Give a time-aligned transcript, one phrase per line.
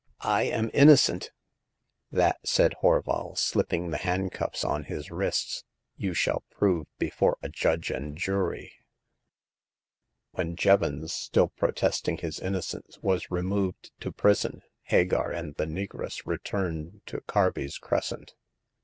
[0.39, 1.29] "I am innocent!
[1.71, 5.63] '* *'That," said Horval, slipping the handcuffs on his wrists,
[5.95, 8.73] you shall prove before a judge and jury."
[10.31, 17.01] When Jevons, still protesting his innocence, was removed to prison, Hagar and the negress returned
[17.05, 18.33] to Carby*s Crescent.